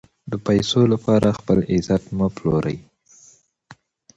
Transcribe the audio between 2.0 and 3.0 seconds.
مه پلورئ.